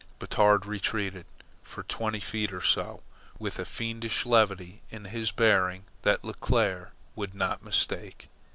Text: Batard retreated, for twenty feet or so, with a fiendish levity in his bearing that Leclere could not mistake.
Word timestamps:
Batard 0.17 0.65
retreated, 0.65 1.27
for 1.61 1.83
twenty 1.83 2.19
feet 2.19 2.51
or 2.51 2.59
so, 2.63 3.03
with 3.37 3.59
a 3.59 3.65
fiendish 3.65 4.25
levity 4.25 4.81
in 4.89 5.05
his 5.05 5.29
bearing 5.29 5.83
that 6.01 6.23
Leclere 6.23 6.89
could 7.15 7.35
not 7.35 7.63
mistake. 7.63 8.27